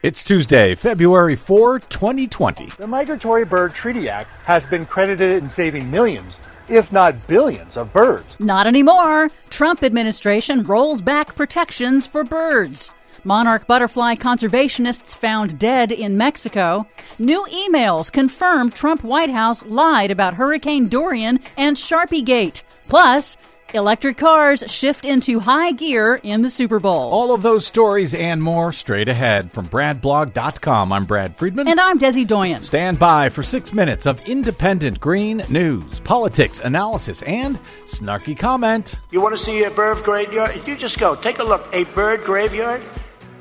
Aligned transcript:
It's 0.00 0.22
Tuesday, 0.22 0.76
February 0.76 1.34
4, 1.34 1.80
2020. 1.80 2.66
The 2.78 2.86
Migratory 2.86 3.44
Bird 3.44 3.74
Treaty 3.74 4.08
Act 4.08 4.30
has 4.46 4.64
been 4.64 4.86
credited 4.86 5.42
in 5.42 5.50
saving 5.50 5.90
millions, 5.90 6.38
if 6.68 6.92
not 6.92 7.26
billions, 7.26 7.76
of 7.76 7.92
birds. 7.92 8.38
Not 8.38 8.68
anymore. 8.68 9.28
Trump 9.50 9.82
administration 9.82 10.62
rolls 10.62 11.00
back 11.02 11.34
protections 11.34 12.06
for 12.06 12.22
birds. 12.22 12.92
Monarch 13.24 13.66
butterfly 13.66 14.14
conservationists 14.14 15.16
found 15.16 15.58
dead 15.58 15.90
in 15.90 16.16
Mexico. 16.16 16.86
New 17.18 17.44
emails 17.50 18.12
confirm 18.12 18.70
Trump 18.70 19.02
White 19.02 19.30
House 19.30 19.66
lied 19.66 20.12
about 20.12 20.34
Hurricane 20.34 20.86
Dorian 20.88 21.40
and 21.56 21.76
Sharpie 21.76 22.24
Gate. 22.24 22.62
Plus, 22.88 23.36
Electric 23.74 24.16
cars 24.16 24.64
shift 24.66 25.04
into 25.04 25.40
high 25.40 25.72
gear 25.72 26.14
in 26.22 26.40
the 26.40 26.48
Super 26.48 26.80
Bowl. 26.80 27.10
All 27.12 27.34
of 27.34 27.42
those 27.42 27.66
stories 27.66 28.14
and 28.14 28.42
more 28.42 28.72
straight 28.72 29.08
ahead 29.08 29.52
from 29.52 29.66
BradBlog.com. 29.66 30.90
I'm 30.90 31.04
Brad 31.04 31.36
Friedman. 31.36 31.68
And 31.68 31.78
I'm 31.78 31.98
Desi 31.98 32.26
Doyen. 32.26 32.62
Stand 32.62 32.98
by 32.98 33.28
for 33.28 33.42
six 33.42 33.74
minutes 33.74 34.06
of 34.06 34.20
independent 34.26 35.00
green 35.00 35.44
news, 35.50 36.00
politics, 36.00 36.60
analysis, 36.60 37.20
and 37.22 37.58
snarky 37.84 38.38
comment. 38.38 38.98
You 39.10 39.20
want 39.20 39.36
to 39.36 39.42
see 39.42 39.64
a 39.64 39.70
bird 39.70 40.02
graveyard? 40.02 40.66
You 40.66 40.74
just 40.74 40.98
go. 40.98 41.14
Take 41.14 41.38
a 41.38 41.44
look. 41.44 41.68
A 41.74 41.84
bird 41.84 42.24
graveyard? 42.24 42.82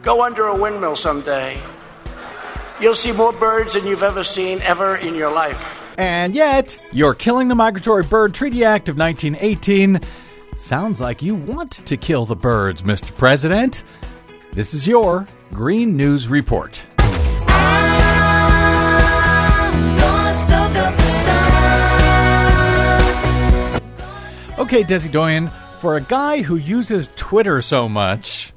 Go 0.02 0.23
under 0.23 0.44
a 0.44 0.55
windmill 0.55 0.97
someday. 0.97 1.57
You'll 2.81 2.95
see 2.95 3.13
more 3.13 3.31
birds 3.31 3.75
than 3.75 3.85
you've 3.88 4.03
ever 4.03 4.25
seen 4.25 4.59
ever 4.61 4.97
in 4.97 5.16
your 5.16 5.31
life. 5.31 5.77
And 5.97 6.35
yet, 6.35 6.79
you're 6.91 7.15
killing 7.15 7.47
the 7.47 7.55
Migratory 7.55 8.03
Bird 8.03 8.35
Treaty 8.35 8.63
Act 8.63 8.88
of 8.88 8.97
1918. 8.97 9.99
Sounds 10.55 11.01
like 11.01 11.23
you 11.23 11.33
want 11.33 11.71
to 11.88 11.97
kill 11.97 12.25
the 12.25 12.35
birds, 12.35 12.83
Mr. 12.83 13.15
President. 13.17 13.83
This 14.53 14.75
is 14.75 14.88
your 14.88 15.27
Green 15.53 15.97
News 15.97 16.27
Report. 16.27 16.79
Okay, 24.59 24.83
Desi 24.83 25.11
Doyen, 25.11 25.52
for 25.79 25.95
a 25.95 26.02
guy 26.02 26.41
who 26.41 26.57
uses 26.57 27.09
Twitter 27.16 27.61
so 27.61 27.88
much, 27.88 28.53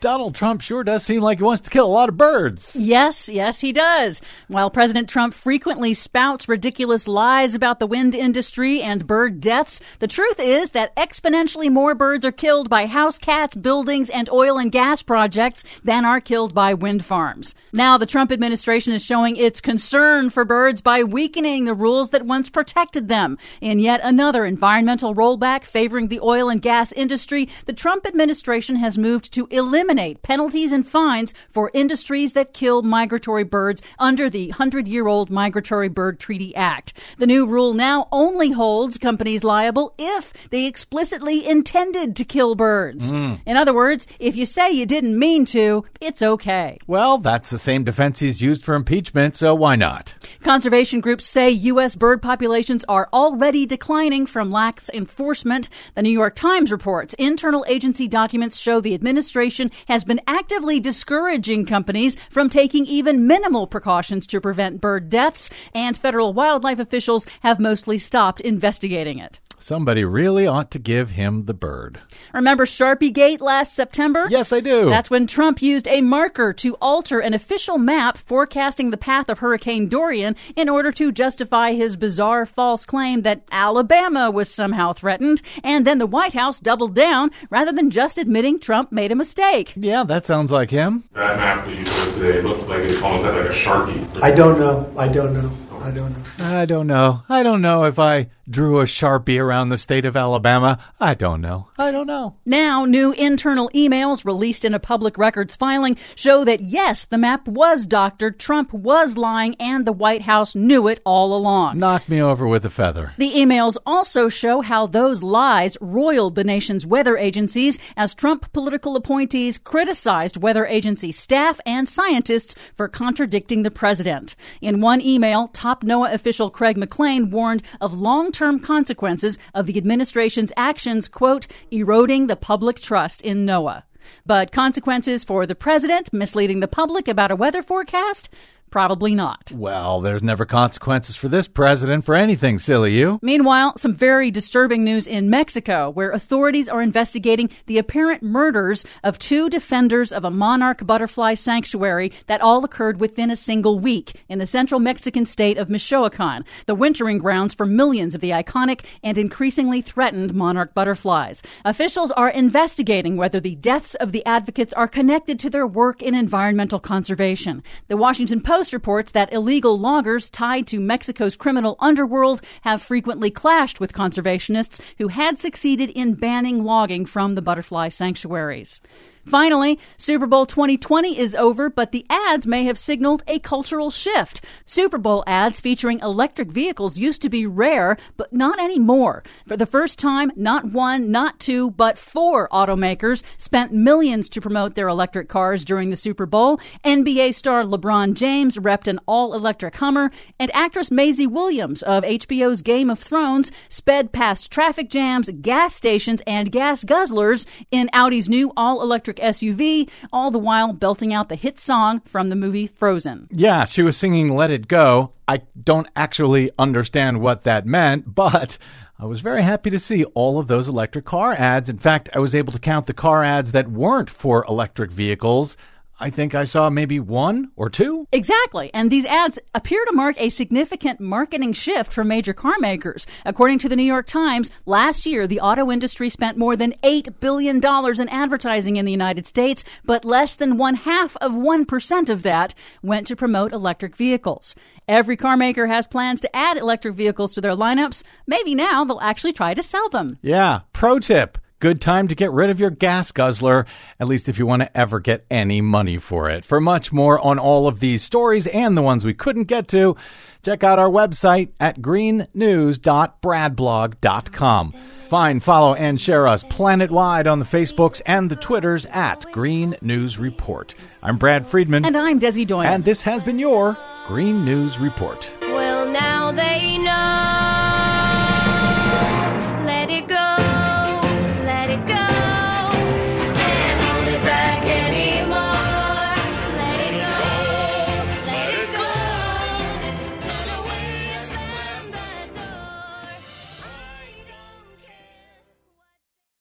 Donald 0.00 0.32
Trump 0.32 0.60
sure 0.60 0.84
does 0.84 1.04
seem 1.04 1.22
like 1.22 1.38
he 1.38 1.44
wants 1.44 1.62
to 1.62 1.70
kill 1.70 1.86
a 1.86 1.90
lot 1.90 2.08
of 2.08 2.16
birds. 2.16 2.76
Yes, 2.76 3.28
yes, 3.28 3.58
he 3.58 3.72
does. 3.72 4.20
While 4.46 4.70
President 4.70 5.08
Trump 5.08 5.34
frequently 5.34 5.92
spouts 5.92 6.48
ridiculous 6.48 7.08
lies 7.08 7.56
about 7.56 7.80
the 7.80 7.86
wind 7.86 8.14
industry 8.14 8.80
and 8.80 9.08
bird 9.08 9.40
deaths, 9.40 9.80
the 9.98 10.06
truth 10.06 10.38
is 10.38 10.70
that 10.70 10.94
exponentially 10.94 11.68
more 11.68 11.96
birds 11.96 12.24
are 12.24 12.30
killed 12.30 12.70
by 12.70 12.86
house 12.86 13.18
cats, 13.18 13.56
buildings, 13.56 14.08
and 14.08 14.30
oil 14.30 14.56
and 14.56 14.70
gas 14.70 15.02
projects 15.02 15.64
than 15.82 16.04
are 16.04 16.20
killed 16.20 16.54
by 16.54 16.74
wind 16.74 17.04
farms. 17.04 17.56
Now, 17.72 17.98
the 17.98 18.06
Trump 18.06 18.30
administration 18.30 18.92
is 18.92 19.04
showing 19.04 19.36
its 19.36 19.60
concern 19.60 20.30
for 20.30 20.44
birds 20.44 20.80
by 20.80 21.02
weakening 21.02 21.64
the 21.64 21.74
rules 21.74 22.10
that 22.10 22.24
once 22.24 22.48
protected 22.48 23.08
them. 23.08 23.36
In 23.60 23.80
yet 23.80 24.00
another 24.04 24.44
environmental 24.44 25.12
rollback 25.12 25.64
favoring 25.64 26.06
the 26.06 26.20
oil 26.20 26.48
and 26.48 26.62
gas 26.62 26.92
industry, 26.92 27.48
the 27.64 27.72
Trump 27.72 28.06
administration 28.06 28.76
has 28.76 28.96
moved 28.96 29.32
to 29.32 29.48
eliminate 29.50 29.87
eliminate 29.88 30.22
penalties 30.22 30.70
and 30.70 30.86
fines 30.86 31.32
for 31.48 31.70
industries 31.72 32.34
that 32.34 32.52
kill 32.52 32.82
migratory 32.82 33.42
birds 33.42 33.80
under 33.98 34.28
the 34.28 34.48
100 34.48 34.86
year 34.86 35.06
old 35.06 35.30
Migratory 35.30 35.88
Bird 35.88 36.20
Treaty 36.20 36.54
Act. 36.54 36.92
The 37.16 37.26
new 37.26 37.46
rule 37.46 37.72
now 37.72 38.06
only 38.12 38.50
holds 38.50 38.98
companies 38.98 39.44
liable 39.44 39.94
if 39.98 40.34
they 40.50 40.66
explicitly 40.66 41.46
intended 41.48 42.16
to 42.16 42.24
kill 42.24 42.54
birds. 42.54 43.10
Mm. 43.10 43.40
In 43.46 43.56
other 43.56 43.72
words, 43.72 44.06
if 44.18 44.36
you 44.36 44.44
say 44.44 44.70
you 44.70 44.84
didn't 44.84 45.18
mean 45.18 45.46
to, 45.46 45.86
it's 46.02 46.20
okay. 46.20 46.76
Well, 46.86 47.16
that's 47.16 47.48
the 47.48 47.58
same 47.58 47.84
defense 47.84 48.18
he's 48.18 48.42
used 48.42 48.64
for 48.64 48.74
impeachment, 48.74 49.36
so 49.36 49.54
why 49.54 49.76
not? 49.76 50.14
Conservation 50.42 51.00
groups 51.00 51.24
say 51.24 51.48
U.S. 51.48 51.96
bird 51.96 52.20
populations 52.20 52.84
are 52.90 53.08
already 53.14 53.64
declining 53.64 54.26
from 54.26 54.52
lax 54.52 54.90
enforcement. 54.90 55.70
The 55.94 56.02
New 56.02 56.12
York 56.12 56.34
Times 56.34 56.70
reports 56.70 57.14
internal 57.14 57.64
agency 57.68 58.06
documents 58.06 58.58
show 58.58 58.82
the 58.82 58.92
administration 58.92 59.70
has 59.86 60.04
been 60.04 60.20
actively 60.26 60.80
discouraging 60.80 61.64
companies 61.64 62.16
from 62.30 62.48
taking 62.48 62.86
even 62.86 63.26
minimal 63.26 63.66
precautions 63.66 64.26
to 64.26 64.40
prevent 64.40 64.80
bird 64.80 65.08
deaths, 65.08 65.50
and 65.74 65.96
federal 65.96 66.32
wildlife 66.32 66.78
officials 66.78 67.26
have 67.40 67.60
mostly 67.60 67.98
stopped 67.98 68.40
investigating 68.40 69.18
it. 69.18 69.40
Somebody 69.60 70.04
really 70.04 70.46
ought 70.46 70.70
to 70.70 70.78
give 70.78 71.10
him 71.10 71.44
the 71.46 71.54
bird. 71.54 72.00
Remember 72.32 72.64
Sharpie 72.64 73.12
Gate 73.12 73.40
last 73.40 73.74
September? 73.74 74.26
Yes, 74.30 74.52
I 74.52 74.60
do. 74.60 74.88
That's 74.88 75.10
when 75.10 75.26
Trump 75.26 75.60
used 75.60 75.88
a 75.88 76.00
marker 76.00 76.52
to 76.54 76.74
alter 76.76 77.18
an 77.18 77.34
official 77.34 77.78
map 77.78 78.16
forecasting 78.16 78.90
the 78.90 78.96
path 78.96 79.28
of 79.28 79.40
Hurricane 79.40 79.88
Dorian 79.88 80.36
in 80.56 80.68
order 80.68 80.92
to 80.92 81.10
justify 81.10 81.72
his 81.72 81.96
bizarre 81.96 82.46
false 82.46 82.84
claim 82.84 83.22
that 83.22 83.42
Alabama 83.50 84.30
was 84.30 84.48
somehow 84.50 84.92
threatened. 84.92 85.42
And 85.64 85.86
then 85.86 85.98
the 85.98 86.06
White 86.06 86.34
House 86.34 86.60
doubled 86.60 86.94
down 86.94 87.30
rather 87.50 87.72
than 87.72 87.90
just 87.90 88.18
admitting 88.18 88.60
Trump 88.60 88.92
made 88.92 89.12
a 89.12 89.16
mistake. 89.16 89.72
Yeah, 89.76 90.04
that 90.04 90.26
sounds 90.26 90.52
like 90.52 90.70
him. 90.70 91.04
That 91.12 91.36
map 91.36 91.66
that 91.66 91.76
you 91.76 91.84
showed 91.84 92.14
today 92.14 92.42
looked 92.42 92.68
like 92.68 92.82
it 92.82 93.02
almost 93.02 93.24
had 93.24 93.34
like 93.34 93.50
a 93.50 93.52
Sharpie. 93.52 94.22
I 94.22 94.30
don't 94.30 94.58
know. 94.58 94.92
I 94.96 95.08
don't 95.08 95.34
know. 95.34 95.50
I 95.80 95.90
don't 95.90 96.12
know. 96.12 96.24
I 96.38 96.66
don't 96.66 96.86
know. 96.86 97.22
I 97.28 97.42
don't 97.42 97.62
know 97.62 97.84
if 97.84 97.98
I 97.98 98.28
drew 98.48 98.80
a 98.80 98.84
sharpie 98.84 99.40
around 99.40 99.68
the 99.68 99.78
state 99.78 100.06
of 100.06 100.16
Alabama. 100.16 100.78
I 100.98 101.14
don't 101.14 101.40
know. 101.40 101.68
I 101.78 101.90
don't 101.90 102.06
know. 102.06 102.36
Now, 102.46 102.84
new 102.84 103.12
internal 103.12 103.70
emails 103.74 104.24
released 104.24 104.64
in 104.64 104.74
a 104.74 104.78
public 104.78 105.18
records 105.18 105.54
filing 105.56 105.96
show 106.14 106.44
that 106.44 106.60
yes, 106.60 107.06
the 107.06 107.18
map 107.18 107.46
was 107.46 107.86
doctored, 107.86 108.38
Trump 108.38 108.72
was 108.72 109.16
lying, 109.16 109.54
and 109.60 109.86
the 109.86 109.92
White 109.92 110.22
House 110.22 110.54
knew 110.54 110.88
it 110.88 111.00
all 111.04 111.34
along. 111.34 111.78
Knock 111.78 112.08
me 112.08 112.20
over 112.22 112.46
with 112.46 112.64
a 112.64 112.70
feather. 112.70 113.12
The 113.18 113.34
emails 113.34 113.76
also 113.84 114.28
show 114.28 114.60
how 114.60 114.86
those 114.86 115.22
lies 115.22 115.76
roiled 115.80 116.34
the 116.34 116.44
nation's 116.44 116.86
weather 116.86 117.16
agencies 117.16 117.78
as 117.96 118.14
Trump 118.14 118.52
political 118.52 118.96
appointees 118.96 119.58
criticized 119.58 120.36
weather 120.36 120.66
agency 120.66 121.12
staff 121.12 121.60
and 121.66 121.88
scientists 121.88 122.54
for 122.74 122.88
contradicting 122.88 123.62
the 123.62 123.70
president. 123.70 124.36
In 124.60 124.80
one 124.80 125.00
email, 125.00 125.48
top 125.48 125.82
NOAA 125.84 126.12
official 126.12 126.50
Craig 126.50 126.76
McLean 126.76 127.30
warned 127.30 127.62
of 127.80 127.94
long 127.94 128.32
term 128.38 128.60
consequences 128.60 129.36
of 129.52 129.66
the 129.66 129.76
administration's 129.76 130.52
actions, 130.56 131.08
quote, 131.08 131.48
eroding 131.72 132.28
the 132.28 132.36
public 132.36 132.78
trust 132.78 133.20
in 133.22 133.44
NOAA. 133.44 133.82
But 134.24 134.52
consequences 134.52 135.24
for 135.24 135.44
the 135.44 135.56
president 135.56 136.12
misleading 136.12 136.60
the 136.60 136.68
public 136.68 137.08
about 137.08 137.32
a 137.32 137.36
weather 137.36 137.62
forecast? 137.62 138.30
Probably 138.70 139.14
not. 139.14 139.50
Well, 139.54 140.00
there's 140.00 140.22
never 140.22 140.44
consequences 140.44 141.16
for 141.16 141.28
this 141.28 141.48
president 141.48 142.04
for 142.04 142.14
anything, 142.14 142.58
silly 142.58 142.92
you. 142.92 143.18
Meanwhile, 143.22 143.78
some 143.78 143.94
very 143.94 144.30
disturbing 144.30 144.84
news 144.84 145.06
in 145.06 145.30
Mexico, 145.30 145.90
where 145.90 146.10
authorities 146.10 146.68
are 146.68 146.82
investigating 146.82 147.48
the 147.66 147.78
apparent 147.78 148.22
murders 148.22 148.84
of 149.04 149.18
two 149.18 149.48
defenders 149.48 150.12
of 150.12 150.24
a 150.24 150.30
monarch 150.30 150.84
butterfly 150.86 151.34
sanctuary 151.34 152.12
that 152.26 152.42
all 152.42 152.62
occurred 152.64 153.00
within 153.00 153.30
a 153.30 153.36
single 153.36 153.78
week 153.78 154.22
in 154.28 154.38
the 154.38 154.46
central 154.46 154.80
Mexican 154.80 155.24
state 155.24 155.56
of 155.56 155.70
Michoacan, 155.70 156.44
the 156.66 156.74
wintering 156.74 157.18
grounds 157.18 157.54
for 157.54 157.64
millions 157.64 158.14
of 158.14 158.20
the 158.20 158.30
iconic 158.30 158.84
and 159.02 159.16
increasingly 159.16 159.80
threatened 159.80 160.34
monarch 160.34 160.74
butterflies. 160.74 161.42
Officials 161.64 162.10
are 162.12 162.28
investigating 162.28 163.16
whether 163.16 163.40
the 163.40 163.54
deaths 163.56 163.94
of 163.94 164.12
the 164.12 164.24
advocates 164.26 164.72
are 164.74 164.88
connected 164.88 165.38
to 165.38 165.48
their 165.48 165.66
work 165.66 166.02
in 166.02 166.14
environmental 166.14 166.78
conservation. 166.78 167.62
The 167.88 167.96
Washington 167.96 168.40
Post 168.42 168.57
Post 168.58 168.72
reports 168.72 169.12
that 169.12 169.32
illegal 169.32 169.76
loggers 169.76 170.28
tied 170.28 170.66
to 170.66 170.80
Mexico's 170.80 171.36
criminal 171.36 171.76
underworld 171.78 172.42
have 172.62 172.82
frequently 172.82 173.30
clashed 173.30 173.78
with 173.78 173.92
conservationists 173.92 174.80
who 174.98 175.06
had 175.06 175.38
succeeded 175.38 175.90
in 175.90 176.14
banning 176.14 176.64
logging 176.64 177.06
from 177.06 177.36
the 177.36 177.40
butterfly 177.40 177.88
sanctuaries. 177.88 178.80
Finally, 179.28 179.78
Super 179.98 180.26
Bowl 180.26 180.46
2020 180.46 181.18
is 181.18 181.34
over, 181.34 181.68
but 181.68 181.92
the 181.92 182.06
ads 182.08 182.46
may 182.46 182.64
have 182.64 182.78
signaled 182.78 183.22
a 183.26 183.38
cultural 183.38 183.90
shift. 183.90 184.42
Super 184.64 184.96
Bowl 184.96 185.22
ads 185.26 185.60
featuring 185.60 186.00
electric 186.00 186.50
vehicles 186.50 186.96
used 186.96 187.20
to 187.20 187.28
be 187.28 187.46
rare, 187.46 187.98
but 188.16 188.32
not 188.32 188.58
anymore. 188.58 189.22
For 189.46 189.54
the 189.54 189.66
first 189.66 189.98
time, 189.98 190.32
not 190.34 190.72
one, 190.72 191.10
not 191.10 191.38
two, 191.40 191.72
but 191.72 191.98
four 191.98 192.48
automakers 192.48 193.22
spent 193.36 193.70
millions 193.70 194.30
to 194.30 194.40
promote 194.40 194.74
their 194.74 194.88
electric 194.88 195.28
cars 195.28 195.62
during 195.62 195.90
the 195.90 195.96
Super 195.96 196.24
Bowl. 196.24 196.58
NBA 196.82 197.34
star 197.34 197.64
LeBron 197.64 198.14
James 198.14 198.56
repped 198.56 198.88
an 198.88 198.98
all 199.06 199.34
electric 199.34 199.76
Hummer, 199.76 200.10
and 200.40 200.50
actress 200.54 200.90
Maisie 200.90 201.26
Williams 201.26 201.82
of 201.82 202.02
HBO's 202.02 202.62
Game 202.62 202.88
of 202.88 202.98
Thrones 202.98 203.52
sped 203.68 204.10
past 204.10 204.50
traffic 204.50 204.88
jams, 204.88 205.28
gas 205.42 205.74
stations, 205.74 206.22
and 206.26 206.50
gas 206.50 206.82
guzzlers 206.82 207.44
in 207.70 207.90
Audi's 207.92 208.30
new 208.30 208.54
all 208.56 208.80
electric 208.80 209.17
SUV, 209.18 209.88
all 210.12 210.30
the 210.30 210.38
while 210.38 210.72
belting 210.72 211.12
out 211.12 211.28
the 211.28 211.34
hit 211.34 211.58
song 211.58 212.00
from 212.00 212.28
the 212.28 212.36
movie 212.36 212.66
Frozen. 212.66 213.28
Yeah, 213.30 213.64
she 213.64 213.82
was 213.82 213.96
singing 213.96 214.34
Let 214.34 214.50
It 214.50 214.68
Go. 214.68 215.12
I 215.26 215.42
don't 215.62 215.88
actually 215.94 216.50
understand 216.58 217.20
what 217.20 217.44
that 217.44 217.66
meant, 217.66 218.14
but 218.14 218.58
I 218.98 219.04
was 219.04 219.20
very 219.20 219.42
happy 219.42 219.70
to 219.70 219.78
see 219.78 220.04
all 220.14 220.38
of 220.38 220.48
those 220.48 220.66
electric 220.66 221.04
car 221.04 221.32
ads. 221.32 221.68
In 221.68 221.78
fact, 221.78 222.08
I 222.14 222.18
was 222.18 222.34
able 222.34 222.52
to 222.52 222.58
count 222.58 222.86
the 222.86 222.94
car 222.94 223.22
ads 223.22 223.52
that 223.52 223.70
weren't 223.70 224.10
for 224.10 224.44
electric 224.48 224.90
vehicles. 224.90 225.56
I 226.00 226.10
think 226.10 226.34
I 226.34 226.44
saw 226.44 226.70
maybe 226.70 227.00
one 227.00 227.50
or 227.56 227.68
two. 227.68 228.06
Exactly. 228.12 228.70
And 228.72 228.90
these 228.90 229.04
ads 229.04 229.38
appear 229.54 229.84
to 229.86 229.92
mark 229.92 230.14
a 230.20 230.30
significant 230.30 231.00
marketing 231.00 231.52
shift 231.52 231.92
for 231.92 232.04
major 232.04 232.32
car 232.32 232.54
makers. 232.60 233.06
According 233.24 233.58
to 233.60 233.68
the 233.68 233.76
New 233.76 233.82
York 233.82 234.06
Times, 234.06 234.50
last 234.64 235.06
year 235.06 235.26
the 235.26 235.40
auto 235.40 235.70
industry 235.70 236.08
spent 236.08 236.38
more 236.38 236.56
than 236.56 236.74
$8 236.84 237.18
billion 237.20 237.58
in 237.58 238.08
advertising 238.08 238.76
in 238.76 238.84
the 238.84 238.92
United 238.92 239.26
States, 239.26 239.64
but 239.84 240.04
less 240.04 240.36
than 240.36 240.56
one 240.56 240.74
half 240.74 241.16
of 241.16 241.32
1% 241.32 242.08
of 242.08 242.22
that 242.22 242.54
went 242.82 243.06
to 243.08 243.16
promote 243.16 243.52
electric 243.52 243.96
vehicles. 243.96 244.54
Every 244.86 245.16
car 245.16 245.36
maker 245.36 245.66
has 245.66 245.86
plans 245.86 246.20
to 246.20 246.36
add 246.36 246.56
electric 246.56 246.94
vehicles 246.94 247.34
to 247.34 247.40
their 247.40 247.56
lineups. 247.56 248.04
Maybe 248.26 248.54
now 248.54 248.84
they'll 248.84 249.00
actually 249.00 249.32
try 249.32 249.54
to 249.54 249.62
sell 249.62 249.88
them. 249.88 250.18
Yeah. 250.22 250.60
Pro 250.72 250.98
tip. 250.98 251.38
Good 251.60 251.80
time 251.80 252.06
to 252.06 252.14
get 252.14 252.30
rid 252.30 252.50
of 252.50 252.60
your 252.60 252.70
gas 252.70 253.10
guzzler, 253.10 253.66
at 253.98 254.06
least 254.06 254.28
if 254.28 254.38
you 254.38 254.46
want 254.46 254.62
to 254.62 254.76
ever 254.76 255.00
get 255.00 255.26
any 255.28 255.60
money 255.60 255.98
for 255.98 256.30
it. 256.30 256.44
For 256.44 256.60
much 256.60 256.92
more 256.92 257.18
on 257.18 257.40
all 257.40 257.66
of 257.66 257.80
these 257.80 258.04
stories 258.04 258.46
and 258.46 258.76
the 258.76 258.82
ones 258.82 259.04
we 259.04 259.12
couldn't 259.12 259.42
get 259.44 259.66
to, 259.68 259.96
check 260.44 260.62
out 260.62 260.78
our 260.78 260.88
website 260.88 261.48
at 261.58 261.80
greennews.bradblog.com. 261.80 264.74
Find, 265.08 265.42
follow, 265.42 265.74
and 265.74 266.00
share 266.00 266.28
us 266.28 266.44
planet 266.44 266.92
wide 266.92 267.26
on 267.26 267.40
the 267.40 267.44
Facebooks 267.44 268.00
and 268.06 268.30
the 268.30 268.36
Twitters 268.36 268.86
at 268.86 269.26
Green 269.32 269.76
News 269.80 270.16
Report. 270.16 270.76
I'm 271.02 271.18
Brad 271.18 271.44
Friedman. 271.44 271.84
And 271.84 271.96
I'm 271.96 272.20
Desi 272.20 272.46
Doyen. 272.46 272.72
And 272.72 272.84
this 272.84 273.02
has 273.02 273.24
been 273.24 273.40
your 273.40 273.76
Green 274.06 274.44
News 274.44 274.78
Report. 274.78 275.28
Well, 275.40 275.90
now 275.90 276.30
they 276.30 276.78
know. 276.78 277.37